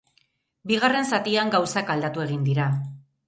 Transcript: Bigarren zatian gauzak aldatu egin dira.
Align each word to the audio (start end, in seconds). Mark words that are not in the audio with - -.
Bigarren 0.71 1.05
zatian 1.17 1.53
gauzak 1.55 1.93
aldatu 1.97 2.25
egin 2.27 2.43
dira. 2.51 2.69